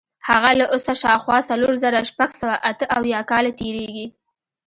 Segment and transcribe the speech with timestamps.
[0.29, 4.05] هغه له اوسه شاوخوا څلور زره شپږ سوه اته اویا کاله تېرېږي.